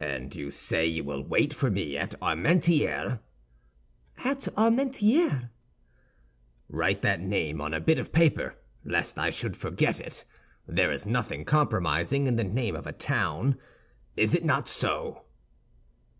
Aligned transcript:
"And 0.00 0.34
you 0.34 0.50
say 0.50 0.84
you 0.84 1.04
will 1.04 1.22
wait 1.22 1.54
for 1.54 1.70
me 1.70 1.96
at 1.96 2.18
Armentières?" 2.20 3.20
"At 4.24 4.38
Armentières." 4.56 5.48
"Write 6.68 7.02
that 7.02 7.20
name 7.20 7.60
on 7.60 7.72
a 7.72 7.78
bit 7.80 8.00
of 8.00 8.10
paper, 8.10 8.56
lest 8.84 9.16
I 9.16 9.30
should 9.30 9.56
forget 9.56 10.00
it. 10.00 10.24
There 10.66 10.90
is 10.90 11.06
nothing 11.06 11.44
compromising 11.44 12.26
in 12.26 12.34
the 12.34 12.42
name 12.42 12.74
of 12.74 12.88
a 12.88 12.92
town. 12.92 13.58
Is 14.16 14.34
it 14.34 14.44
not 14.44 14.68
so?" 14.68 15.22